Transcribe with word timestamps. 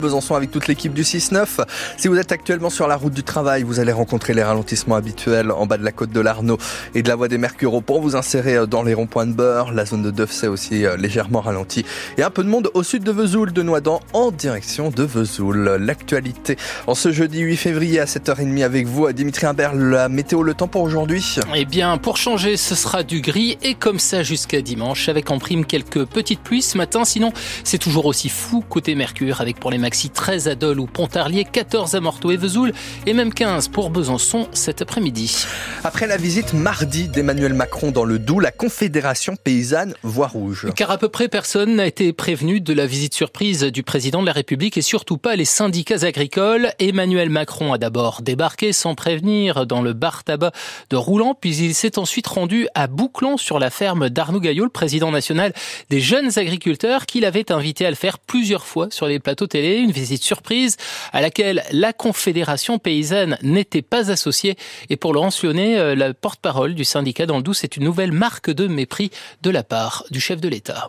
Besançon 0.00 0.36
avec 0.36 0.52
toute 0.52 0.68
l'équipe 0.68 0.94
du 0.94 1.02
6-9. 1.02 1.66
Si 1.96 2.06
vous 2.06 2.16
êtes 2.18 2.30
actuellement 2.30 2.70
sur 2.70 2.86
la 2.86 2.94
route 2.94 3.12
du 3.12 3.24
travail, 3.24 3.64
vous 3.64 3.80
allez 3.80 3.90
rencontrer 3.90 4.32
les 4.32 4.44
ralentissements 4.44 4.94
habituels 4.94 5.50
en 5.50 5.66
bas 5.66 5.76
de 5.76 5.82
la 5.82 5.90
côte 5.90 6.12
de 6.12 6.20
l'Arnaud 6.20 6.56
et 6.94 7.02
de 7.02 7.08
la 7.08 7.16
voie 7.16 7.26
des 7.26 7.36
Mercureaux 7.36 7.80
pour 7.80 8.00
vous 8.00 8.14
insérer 8.14 8.54
euh, 8.58 8.66
dans 8.66 8.84
les 8.84 8.94
ronds-points 8.94 9.26
de 9.26 9.32
beurre. 9.32 9.72
La 9.72 9.84
zone 9.84 10.04
de 10.04 10.12
Defsay 10.12 10.46
aussi 10.46 10.86
euh, 10.86 10.96
légèrement 10.96 11.40
ralentie. 11.40 11.84
Et 12.16 12.22
un 12.22 12.30
peu 12.30 12.44
de 12.44 12.48
monde 12.48 12.70
au 12.74 12.84
sud 12.84 13.02
de 13.02 13.10
Vesoul, 13.10 13.52
de 13.52 13.60
Noidans 13.64 13.98
en 14.12 14.30
direction 14.30 14.90
de 14.90 15.02
Vesoul. 15.02 15.68
L'actualité 15.80 16.56
en 16.86 16.94
ce 16.94 17.10
jeudi 17.10 17.40
8 17.40 17.56
février 17.56 17.98
à 17.98 18.04
7h30 18.04 18.62
avec 18.62 18.86
vous, 18.86 19.12
Dimitri 19.12 19.46
Imbert, 19.46 19.74
la 19.74 20.08
météo, 20.08 20.44
le 20.44 20.54
temps 20.54 20.68
pour 20.68 20.82
aujourd'hui? 20.82 21.38
Eh 21.56 21.64
bien, 21.64 21.98
pour 21.98 22.18
changer, 22.18 22.56
ce 22.56 22.76
sera 22.76 23.02
du 23.02 23.20
gris 23.20 23.58
et 23.64 23.74
comme 23.74 23.98
ça 23.98 24.22
jusqu'à 24.22 24.62
dimanche 24.62 25.08
avec 25.08 25.32
en 25.32 25.40
prime 25.40 25.64
quelques 25.64 26.04
petites 26.04 26.38
pluies 26.38 26.62
ce 26.62 26.78
matin. 26.78 27.04
Sinon, 27.04 27.32
c'est 27.64 27.78
toujours 27.78 28.06
aussi 28.06 28.28
fou 28.28 28.62
côté 28.68 28.94
Mercure 28.94 29.40
avec 29.40 29.58
pour 29.58 29.72
les 29.72 29.87
maxi 29.88 30.10
13 30.10 30.48
à 30.48 30.54
Dole 30.54 30.80
ou 30.80 30.86
Pontarlier, 30.86 31.46
14 31.46 31.94
à 31.94 32.00
Morteau 32.00 32.30
et 32.30 32.36
Vesoul 32.36 32.74
et 33.06 33.14
même 33.14 33.32
15 33.32 33.68
pour 33.68 33.88
Besançon 33.88 34.46
cet 34.52 34.82
après-midi. 34.82 35.46
Après 35.82 36.06
la 36.06 36.18
visite 36.18 36.52
mardi 36.52 37.08
d'Emmanuel 37.08 37.54
Macron 37.54 37.90
dans 37.90 38.04
le 38.04 38.18
Doubs, 38.18 38.40
la 38.40 38.50
Confédération 38.50 39.34
paysanne 39.42 39.94
voit 40.02 40.26
rouge. 40.26 40.66
Car 40.76 40.90
à 40.90 40.98
peu 40.98 41.08
près 41.08 41.28
personne 41.28 41.76
n'a 41.76 41.86
été 41.86 42.12
prévenu 42.12 42.60
de 42.60 42.74
la 42.74 42.84
visite 42.84 43.14
surprise 43.14 43.62
du 43.62 43.82
président 43.82 44.20
de 44.20 44.26
la 44.26 44.32
République 44.32 44.76
et 44.76 44.82
surtout 44.82 45.16
pas 45.16 45.36
les 45.36 45.46
syndicats 45.46 46.02
agricoles. 46.04 46.70
Emmanuel 46.78 47.30
Macron 47.30 47.72
a 47.72 47.78
d'abord 47.78 48.20
débarqué 48.20 48.74
sans 48.74 48.94
prévenir 48.94 49.64
dans 49.64 49.80
le 49.80 49.94
bar 49.94 50.22
tabac 50.22 50.52
de 50.90 50.96
Roulant, 50.96 51.34
puis 51.34 51.56
il 51.56 51.74
s'est 51.74 51.98
ensuite 51.98 52.26
rendu 52.26 52.68
à 52.74 52.88
Bouclan 52.88 53.38
sur 53.38 53.58
la 53.58 53.70
ferme 53.70 54.10
d'Arnaud 54.10 54.40
Gaillot, 54.40 54.64
le 54.64 54.70
président 54.70 55.10
national 55.10 55.54
des 55.88 56.02
jeunes 56.02 56.38
agriculteurs, 56.38 57.06
qu'il 57.06 57.24
avait 57.24 57.50
invité 57.52 57.86
à 57.86 57.90
le 57.90 57.96
faire 57.96 58.18
plusieurs 58.18 58.66
fois 58.66 58.88
sur 58.90 59.06
les 59.06 59.18
plateaux 59.18 59.46
télé. 59.46 59.77
Une 59.80 59.92
visite 59.92 60.22
surprise 60.22 60.76
à 61.12 61.20
laquelle 61.20 61.64
la 61.72 61.92
Confédération 61.92 62.78
paysanne 62.78 63.38
n'était 63.42 63.82
pas 63.82 64.10
associée. 64.10 64.56
Et 64.90 64.96
pour 64.96 65.12
Laurence 65.12 65.42
Lyonnais, 65.42 65.78
euh, 65.78 65.94
la 65.94 66.14
porte-parole 66.14 66.74
du 66.74 66.84
syndicat 66.84 67.26
dans 67.26 67.38
le 67.38 67.42
c'est 67.52 67.76
une 67.76 67.84
nouvelle 67.84 68.12
marque 68.12 68.50
de 68.50 68.66
mépris 68.66 69.10
de 69.42 69.50
la 69.50 69.62
part 69.62 70.04
du 70.10 70.20
chef 70.20 70.40
de 70.40 70.48
l'État 70.48 70.88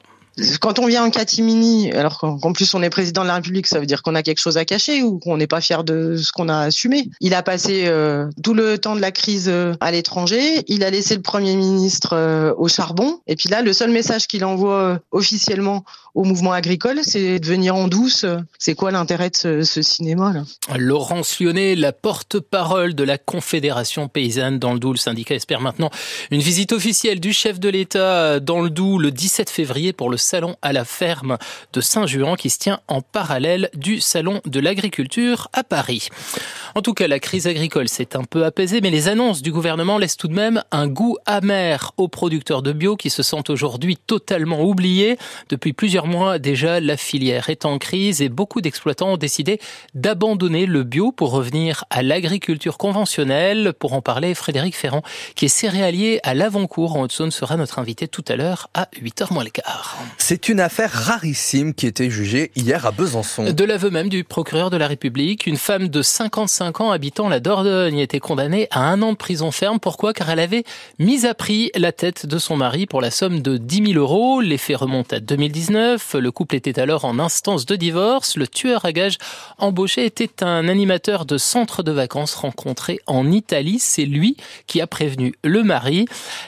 quand 0.59 0.79
on 0.79 0.87
vient 0.87 1.03
en 1.03 1.09
catimini, 1.09 1.91
alors 1.91 2.19
qu'en 2.19 2.53
plus 2.53 2.73
on 2.73 2.81
est 2.81 2.89
président 2.89 3.23
de 3.23 3.27
la 3.27 3.35
République, 3.35 3.67
ça 3.67 3.79
veut 3.79 3.85
dire 3.85 4.03
qu'on 4.03 4.15
a 4.15 4.23
quelque 4.23 4.39
chose 4.39 4.57
à 4.57 4.65
cacher 4.65 5.03
ou 5.03 5.19
qu'on 5.19 5.37
n'est 5.37 5.47
pas 5.47 5.61
fier 5.61 5.83
de 5.83 6.17
ce 6.17 6.31
qu'on 6.31 6.49
a 6.49 6.59
assumé? 6.59 7.09
Il 7.21 7.33
a 7.33 7.43
passé 7.43 7.83
euh, 7.85 8.27
tout 8.43 8.53
le 8.53 8.77
temps 8.77 8.95
de 8.95 9.01
la 9.01 9.11
crise 9.11 9.47
euh, 9.49 9.73
à 9.79 9.91
l'étranger, 9.91 10.63
il 10.67 10.83
a 10.83 10.89
laissé 10.89 11.15
le 11.15 11.21
Premier 11.21 11.55
ministre 11.55 12.13
euh, 12.13 12.53
au 12.57 12.67
charbon, 12.67 13.19
et 13.27 13.35
puis 13.35 13.49
là, 13.49 13.61
le 13.61 13.73
seul 13.73 13.91
message 13.91 14.27
qu'il 14.27 14.45
envoie 14.45 14.99
officiellement 15.11 15.83
au 16.15 16.23
mouvement 16.23 16.53
agricole, 16.53 16.99
c'est 17.03 17.39
de 17.39 17.45
venir 17.45 17.75
en 17.75 17.87
douce. 17.87 18.25
C'est 18.57 18.75
quoi 18.75 18.91
l'intérêt 18.91 19.29
de 19.29 19.61
ce, 19.63 19.81
cinéma-là 19.81 20.43
Laurence 20.77 21.39
Lyonnais, 21.39 21.75
la 21.75 21.93
porte-parole 21.93 22.93
de 22.95 23.03
la 23.03 23.17
Confédération 23.17 24.07
paysanne 24.07 24.59
dans 24.59 24.73
le 24.73 24.79
Doubs, 24.79 24.93
le 24.93 24.97
syndicat 24.97 25.35
espère 25.35 25.61
maintenant 25.61 25.89
une 26.31 26.41
visite 26.41 26.71
officielle 26.71 27.19
du 27.19 27.31
chef 27.31 27.59
de 27.59 27.69
l'État 27.69 28.39
dans 28.39 28.61
le 28.61 28.69
Doubs 28.69 28.99
le 28.99 29.11
17 29.11 29.49
février 29.49 29.93
pour 29.93 30.09
le 30.09 30.17
salon 30.30 30.55
à 30.61 30.73
la 30.73 30.85
ferme 30.85 31.39
de 31.73 31.81
Saint-Juan 31.81 32.38
qui 32.38 32.52
se 32.52 32.59
tient 32.59 32.81
en 32.88 33.02
parallèle 33.02 33.72
du 33.73 33.99
salon 33.99 34.41
de 34.45 34.59
l'agriculture 34.59 35.47
à 35.53 35.63
Paris. 35.63 36.09
En 36.75 36.83
tout 36.83 36.94
cas, 36.94 37.08
la 37.08 37.19
crise 37.19 37.47
agricole 37.47 37.89
s'est 37.89 38.16
un 38.16 38.23
peu 38.23 38.45
apaisée, 38.45 38.80
mais 38.80 38.91
les 38.91 39.08
annonces 39.08 39.41
du 39.41 39.52
gouvernement 39.52 39.97
laissent 39.97 40.17
tout 40.17 40.27
de 40.27 40.36
même 40.36 40.63
un 40.71 40.88
goût 40.88 41.17
amer 41.25 41.94
aux 41.97 42.08
producteurs 42.08 42.61
de 42.61 42.73
bio 42.73 42.95
qui 42.95 43.09
se 43.09 43.23
sentent 43.23 43.49
aujourd'hui 43.49 43.97
totalement 43.97 44.61
oubliés. 44.61 45.17
Depuis 45.49 45.73
plusieurs 45.73 46.05
mois 46.05 46.38
déjà, 46.38 46.80
la 46.80 46.95
filière 46.95 47.49
est 47.49 47.66
en 47.66 47.80
crise 47.80 48.21
et 48.21 48.30
beaucoup 48.30 48.61
d'exploitants 48.61 49.14
ont 49.14 49.17
décidé 49.17 49.59
d'abandonner 49.95 50.67
le 50.67 50.83
bio 50.83 51.11
pour 51.11 51.31
revenir 51.31 51.86
à 51.89 52.03
l'agriculture 52.03 52.77
conventionnelle. 52.77 53.73
Pour 53.80 53.93
en 53.93 54.02
parler, 54.03 54.36
Frédéric 54.36 54.75
Ferrand, 54.75 55.02
qui 55.36 55.45
est 55.45 55.49
céréalier 55.49 56.19
à 56.21 56.36
l'Avant-Cour 56.36 56.95
en 56.95 57.02
Haute-Saône, 57.02 57.32
sera 57.32 57.58
notre 57.58 57.80
invité 57.80 58.08
tout 58.08 58.26
à 58.27 58.36
l'heure 58.36 58.70
à 58.76 58.89
8h 59.02 59.33
moins 59.33 59.43
le 59.43 59.49
quart. 59.49 59.98
C'est 60.21 60.47
une 60.47 60.59
affaire 60.59 60.91
rarissime 60.91 61.73
qui 61.73 61.87
était 61.87 62.11
jugée 62.11 62.52
hier 62.55 62.85
à 62.85 62.91
Besançon. 62.91 63.52
De 63.52 63.63
l'aveu 63.63 63.89
même 63.89 64.09
du 64.09 64.23
procureur 64.23 64.69
de 64.69 64.77
la 64.77 64.85
République, 64.85 65.47
une 65.47 65.57
femme 65.57 65.87
de 65.87 66.02
55 66.03 66.81
ans 66.81 66.91
habitant 66.91 67.30
la 67.30 67.39
Dordogne 67.39 67.97
était 67.97 68.19
condamnée 68.19 68.67
à 68.69 68.81
un 68.81 69.02
an 69.02 69.13
de 69.13 69.17
prison 69.17 69.49
ferme. 69.49 69.79
Pourquoi? 69.79 70.13
Car 70.13 70.29
elle 70.29 70.39
avait 70.39 70.65
mis 70.99 71.25
à 71.25 71.33
prix 71.33 71.71
la 71.75 71.91
tête 71.91 72.27
de 72.27 72.37
son 72.37 72.58
mari 72.58 72.85
pour 72.85 73.02
la 73.02 73.09
somme 73.09 73.41
de 73.41 73.58
10 73.58 73.93
000 73.93 73.99
euros. 73.99 74.39
Les 74.39 74.59
faits 74.59 74.77
remontent 74.77 75.15
à 75.15 75.19
2019. 75.19 76.15
Le 76.19 76.31
couple 76.31 76.58
était 76.58 76.79
alors 76.79 77.05
en 77.05 77.17
instance 77.17 77.65
de 77.65 77.75
divorce. 77.75 78.37
Le 78.37 78.47
tueur 78.47 78.85
à 78.85 78.91
gages 78.91 79.17
embauché 79.58 80.05
était 80.05 80.43
un 80.43 80.67
animateur 80.67 81.25
de 81.25 81.39
centre 81.39 81.81
de 81.81 81.91
vacances 81.91 82.35
rencontré 82.35 82.99
en 83.08 83.31
Italie. 83.31 83.79
C'est 83.79 84.05
lui 84.05 84.37
qui 84.67 84.79
a 84.79 84.85
prévenu 84.85 85.33
le 85.43 85.63
mari. 85.63 86.05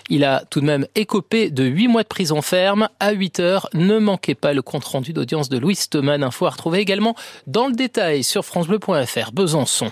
Il 0.10 0.24
a 0.24 0.44
tout 0.52 0.60
de 0.60 0.66
même 0.66 0.86
écopé 0.94 1.50
de 1.50 1.64
8 1.64 1.88
mois 1.88 2.04
de 2.04 2.08
prison 2.08 2.44
ferme 2.44 2.88
à 3.00 3.12
8 3.12 3.40
heures 3.40 3.51
ne 3.74 4.00
manquez 4.00 4.36
pas 4.36 4.54
le 4.54 4.62
compte-rendu 4.62 5.14
d'audience 5.14 5.50
de 5.50 5.58
Louis 5.58 5.78
Thomas, 5.90 6.18
info 6.18 6.46
à 6.46 6.52
retrouver 6.52 6.80
également 6.80 7.16
dans 7.48 7.68
le 7.68 7.74
détail 7.74 8.24
sur 8.24 8.46
francebleu.fr. 8.46 9.32
Besançon. 9.32 9.92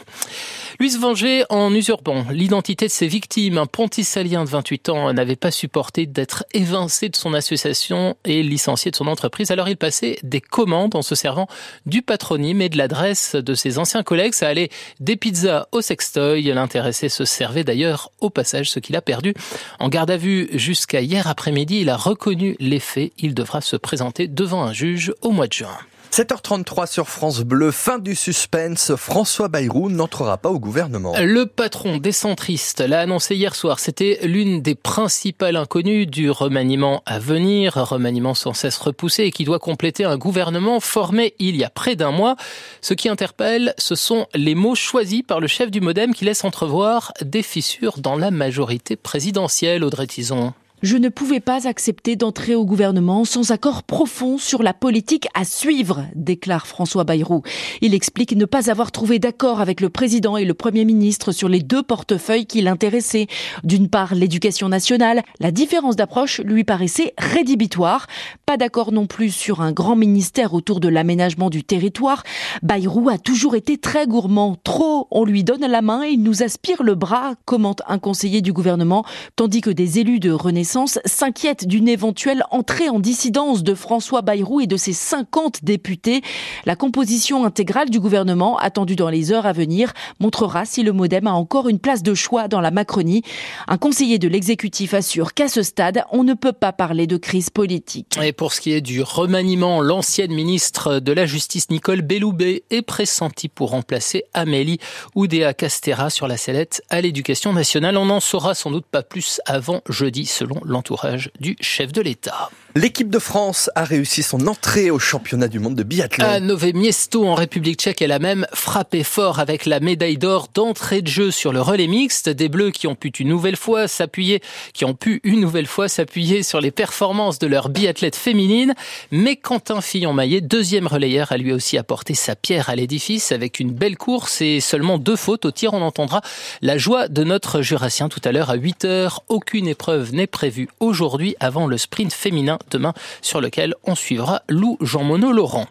Louise 0.82 0.98
Venger 0.98 1.44
en 1.50 1.74
usurpant 1.74 2.24
l'identité 2.32 2.86
de 2.86 2.92
ses 2.92 3.08
victimes. 3.08 3.58
Un 3.58 3.66
pontisalien 3.66 4.46
de 4.46 4.50
28 4.50 4.88
ans 4.88 5.12
n'avait 5.12 5.36
pas 5.36 5.52
supporté 5.52 6.06
d'être 6.06 6.46
évincé 6.54 7.10
de 7.10 7.18
son 7.18 7.34
association 7.34 8.16
et 8.24 8.44
licencié 8.44 8.90
de 8.90 8.96
son 8.96 9.08
entreprise. 9.08 9.52
Alors 9.52 9.68
il 9.68 9.76
passait 9.76 10.20
des 10.24 10.40
commandes 10.40 10.96
en 10.96 11.02
se 11.02 11.16
servant 11.16 11.48
du 11.86 12.02
patronyme 12.02 12.62
et 12.62 12.70
de 12.70 12.78
l'adresse 12.78 13.36
de 13.36 13.54
ses 13.56 13.78
anciens 13.78 14.04
collègues. 14.04 14.34
Ça 14.34 14.48
allait 14.48 14.70
des 15.02 15.18
pizzas 15.18 15.68
au 15.74 15.82
sextoy. 15.82 16.44
L'intéressé 16.44 17.10
se 17.10 17.26
servait 17.26 17.66
d'ailleurs 17.66 18.14
au 18.22 18.30
passage, 18.30 18.72
ce 18.72 18.80
qu'il 18.80 18.96
a 18.96 19.02
perdu. 19.02 19.34
En 19.80 19.90
garde 19.90 20.12
à 20.12 20.16
vue 20.16 20.48
jusqu'à 20.54 21.02
hier 21.02 21.28
après-midi, 21.28 21.82
il 21.82 21.90
a 21.90 21.98
reconnu 21.98 22.56
les 22.62 22.80
faits. 22.80 23.12
Il 23.18 23.34
devra 23.34 23.60
se 23.60 23.76
présenter 23.76 24.30
devant 24.30 24.64
un 24.64 24.72
juge 24.72 25.14
au 25.24 25.32
mois 25.32 25.48
de 25.48 25.54
juin. 25.54 25.78
7h33 26.12 26.92
sur 26.92 27.08
France 27.08 27.42
Bleu, 27.42 27.70
fin 27.70 28.00
du 28.00 28.16
suspense. 28.16 28.96
François 28.96 29.48
Bayrou 29.48 29.92
n'entrera 29.92 30.38
pas 30.38 30.50
au 30.50 30.60
gouvernement. 30.60 31.14
Le 31.20 31.46
patron 31.46 31.98
des 31.98 32.12
centristes 32.12 32.80
l'a 32.80 33.02
annoncé 33.02 33.36
hier 33.36 33.54
soir. 33.54 33.80
C'était 33.80 34.20
l'une 34.24 34.62
des 34.62 34.74
principales 34.74 35.56
inconnues 35.56 36.08
du 36.08 36.32
remaniement 36.32 37.04
à 37.06 37.20
venir, 37.20 37.76
remaniement 37.76 38.34
sans 38.34 38.54
cesse 38.54 38.78
repoussé 38.78 39.26
et 39.26 39.32
qui 39.32 39.44
doit 39.44 39.60
compléter 39.60 40.04
un 40.04 40.18
gouvernement 40.18 40.80
formé 40.80 41.36
il 41.38 41.56
y 41.56 41.64
a 41.64 41.70
près 41.70 41.96
d'un 41.96 42.12
mois. 42.12 42.36
Ce 42.82 42.96
qui 42.96 43.08
interpelle, 43.08 43.76
ce 43.78 43.94
sont 43.94 44.26
les 44.34 44.56
mots 44.56 44.76
choisis 44.76 45.22
par 45.22 45.40
le 45.40 45.48
chef 45.48 45.70
du 45.70 45.80
Modem 45.80 46.16
qui 46.16 46.26
laissent 46.26 46.44
entrevoir 46.44 47.14
des 47.22 47.44
fissures 47.44 48.00
dans 48.00 48.16
la 48.16 48.32
majorité 48.32 48.96
présidentielle, 48.96 49.84
Audrey 49.84 50.08
Tison. 50.08 50.54
Je 50.82 50.96
ne 50.96 51.10
pouvais 51.10 51.42
pas 51.42 51.68
accepter 51.68 52.16
d'entrer 52.16 52.56
au 52.56 52.64
gouvernement 52.64 53.26
sans 53.26 53.52
accord 53.52 53.84
profond 53.84 54.38
sur 54.38 54.64
la 54.64 54.74
politique 54.74 55.28
à 55.34 55.44
suivre, 55.44 56.06
déclare 56.16 56.68
François 56.68 57.04
Bayrou. 57.04 57.42
Il 57.82 57.94
explique 57.94 58.34
ne 58.34 58.46
pas 58.46 58.72
avoir 58.72 58.94
trouvé 58.94 59.20
d'accord 59.20 59.60
avec 59.60 59.82
le 59.82 59.90
président 59.90 60.38
et 60.38 60.46
le 60.46 60.54
premier 60.54 60.86
ministre 60.86 61.34
sur 61.34 61.50
les 61.50 61.60
deux 61.60 61.84
portefeuilles 61.84 62.46
qui 62.46 62.62
l'intéressaient. 62.62 63.28
D'une 63.66 63.90
part, 63.90 64.16
l'éducation 64.16 64.70
nationale. 64.70 65.24
La 65.42 65.52
différence 65.52 65.98
d'approche 65.98 66.40
lui 66.40 66.64
paraissait 66.64 67.14
rédhibitoire. 67.18 68.08
Pas 68.46 68.56
d'accord 68.56 68.94
non 68.94 69.06
plus 69.06 69.32
sur 69.32 69.60
un 69.60 69.74
grand 69.74 69.98
ministère 69.98 70.54
autour 70.54 70.80
de 70.80 70.88
l'aménagement 70.88 71.50
du 71.50 71.66
territoire. 71.66 72.24
Bayrou 72.64 73.10
a 73.10 73.18
toujours 73.18 73.56
été 73.56 73.78
très 73.78 74.08
gourmand. 74.08 74.56
Trop, 74.64 75.10
on 75.12 75.26
lui 75.26 75.44
donne 75.44 75.68
la 75.68 75.82
main 75.82 76.06
et 76.06 76.12
il 76.12 76.24
nous 76.24 76.42
aspire 76.42 76.84
le 76.84 76.96
bras, 76.96 77.34
commente 77.44 77.82
un 77.86 78.00
conseiller 78.00 78.42
du 78.42 78.54
gouvernement, 78.54 79.04
tandis 79.36 79.60
que 79.60 79.70
des 79.70 80.00
élus 80.00 80.22
de 80.22 80.32
Renaissance 80.32 80.69
s'inquiète 81.06 81.68
d'une 81.68 81.88
éventuelle 81.88 82.44
entrée 82.52 82.90
en 82.90 83.00
dissidence 83.00 83.64
de 83.64 83.74
François 83.74 84.22
Bayrou 84.22 84.62
et 84.62 84.68
de 84.68 84.78
ses 84.78 84.94
50 84.94 85.64
députés. 85.64 86.22
La 86.66 86.76
composition 86.76 87.46
intégrale 87.46 87.90
du 87.90 88.00
gouvernement, 88.00 88.58
attendue 88.58 88.96
dans 88.96 89.10
les 89.10 89.32
heures 89.32 89.46
à 89.46 89.54
venir, 89.54 89.94
montrera 90.20 90.66
si 90.66 90.84
le 90.84 90.92
Modem 90.92 91.28
a 91.28 91.34
encore 91.34 91.70
une 91.70 91.80
place 91.80 92.04
de 92.04 92.14
choix 92.14 92.48
dans 92.48 92.62
la 92.62 92.72
Macronie. 92.72 93.24
Un 93.68 93.78
conseiller 93.78 94.20
de 94.20 94.28
l'exécutif 94.28 94.94
assure 94.94 95.34
qu'à 95.34 95.48
ce 95.48 95.64
stade, 95.64 96.04
on 96.12 96.24
ne 96.24 96.34
peut 96.34 96.54
pas 96.54 96.74
parler 96.74 97.08
de 97.08 97.18
crise 97.18 97.50
politique. 97.50 98.20
Et 98.22 98.34
pour 98.34 98.54
ce 98.54 98.62
qui 98.62 98.72
est 98.72 98.82
du 98.82 99.02
remaniement, 99.02 99.82
l'ancienne 99.82 100.34
ministre 100.34 101.00
de 101.00 101.12
la 101.12 101.26
Justice 101.26 101.70
Nicole 101.70 102.02
Belloubet 102.02 102.64
est 102.70 102.82
pressentie 102.82 103.50
pour 103.50 103.72
remplacer 103.72 104.24
Amélie 104.34 104.80
Oudéa 105.16 105.54
Castera 105.54 106.10
sur 106.10 106.28
la 106.28 106.38
sellette 106.38 106.84
à 106.90 107.02
l'éducation 107.02 107.54
nationale. 107.54 107.98
On 107.98 108.06
n'en 108.06 108.20
saura 108.20 108.54
sans 108.54 108.72
doute 108.72 108.86
pas 108.86 109.04
plus 109.04 109.42
avant 109.46 109.82
jeudi 109.90 110.26
selon 110.26 110.59
l'entourage 110.66 111.32
du 111.40 111.58
chef 111.62 111.92
de 111.92 112.02
l'État. 112.02 112.50
L'équipe 112.76 113.10
de 113.10 113.18
France 113.18 113.72
a 113.74 113.84
réussi 113.84 114.22
son 114.22 114.46
entrée 114.46 114.92
au 114.92 115.00
championnat 115.00 115.48
du 115.48 115.58
monde 115.58 115.74
de 115.74 115.82
biathlon. 115.82 116.24
À 116.24 116.40
Nové 116.40 116.72
Miesto 116.72 117.26
en 117.26 117.34
République 117.34 117.80
tchèque, 117.80 118.00
elle 118.04 118.12
a 118.12 118.20
même 118.20 118.46
frappé 118.54 119.04
fort 119.04 119.40
avec 119.40 119.66
la 119.66 119.80
médaille 119.80 120.20
d'or 120.20 120.50
d'entrée 120.54 121.02
de 121.02 121.08
jeu 121.08 121.32
sur 121.32 121.52
le 121.52 121.62
relais 121.62 121.88
mixte. 121.88 122.30
Des 122.30 122.48
Bleus 122.48 122.70
qui 122.70 122.86
ont 122.86 122.94
pu 122.94 123.10
une 123.20 123.30
nouvelle 123.30 123.56
fois 123.56 123.88
s'appuyer, 123.88 124.44
qui 124.74 124.86
ont 124.86 124.94
pu 124.94 125.20
une 125.24 125.40
nouvelle 125.40 125.66
fois 125.66 125.88
s'appuyer 125.88 126.44
sur 126.44 126.62
les 126.62 126.70
performances 126.70 127.40
de 127.40 127.48
leur 127.48 127.70
biathlète 127.70 128.16
féminine. 128.16 128.76
Mais 129.10 129.36
Quentin 129.36 129.82
Fillon-Maillet, 129.82 130.42
deuxième 130.42 130.86
relayeur, 130.86 131.32
a 131.32 131.38
lui 131.38 131.52
aussi 131.52 131.76
apporté 131.76 132.14
sa 132.14 132.36
pierre 132.36 132.70
à 132.70 132.76
l'édifice 132.76 133.32
avec 133.32 133.60
une 133.60 133.72
belle 133.72 133.98
course 133.98 134.42
et 134.42 134.60
seulement 134.60 135.00
deux 135.00 135.16
fautes 135.16 135.46
au 135.46 135.52
tir. 135.52 135.74
On 135.74 135.82
entendra 135.82 136.22
la 136.62 136.78
joie 136.78 137.08
de 137.08 137.24
notre 137.24 137.64
jurassien 137.64 138.10
tout 138.10 138.22
à 138.24 138.32
l'heure 138.32 138.52
à 138.52 138.56
8 138.56 138.86
heures. 138.86 139.24
Aucune 139.28 139.68
épreuve 139.68 140.14
n'est 140.14 140.28
prévue 140.28 140.70
aujourd'hui 140.80 141.36
avant 141.40 141.66
le 141.66 141.80
sprint 141.80 142.14
féminin 142.14 142.59
demain 142.72 142.94
sur 143.22 143.42
lequel 143.42 143.76
on 143.84 143.96
suivra 143.96 144.42
Lou 144.48 144.78
Jean 144.82 145.04
Monod 145.04 145.34
Laurent. 145.34 145.68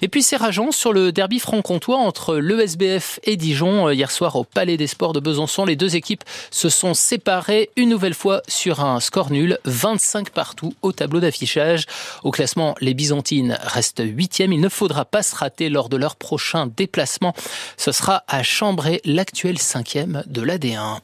Et 0.00 0.08
puis 0.08 0.22
c'est 0.22 0.36
rageant 0.36 0.72
sur 0.72 0.92
le 0.92 1.12
derby 1.12 1.38
franc-comtois 1.38 1.98
entre 1.98 2.36
l'ESBF 2.36 3.20
et 3.24 3.36
Dijon 3.36 3.88
euh, 3.88 3.94
hier 3.94 4.10
soir 4.10 4.36
au 4.36 4.44
Palais 4.44 4.76
des 4.76 4.86
Sports 4.86 5.12
de 5.12 5.20
Besançon. 5.20 5.64
Les 5.64 5.76
deux 5.76 5.96
équipes 5.96 6.24
se 6.50 6.68
sont 6.68 6.94
séparées 6.94 7.70
une 7.76 7.88
nouvelle 7.88 8.14
fois 8.14 8.42
sur 8.48 8.84
un 8.84 9.00
score 9.00 9.30
nul, 9.30 9.58
25 9.64 10.30
partout 10.30 10.74
au 10.82 10.92
tableau 10.92 11.20
d'affichage. 11.20 11.86
Au 12.22 12.30
classement, 12.30 12.74
les 12.80 12.94
Byzantines 12.94 13.58
restent 13.62 14.02
huitièmes. 14.04 14.52
Il 14.52 14.60
ne 14.60 14.68
faudra 14.68 15.04
pas 15.04 15.22
se 15.22 15.34
rater 15.34 15.68
lors 15.68 15.88
de 15.88 15.96
leur 15.96 16.16
prochain 16.16 16.66
déplacement. 16.66 17.34
Ce 17.76 17.92
sera 17.92 18.24
à 18.28 18.42
Chambray, 18.42 19.00
l'actuel 19.04 19.58
cinquième 19.58 20.22
de 20.26 20.42
l'AD1. 20.42 21.00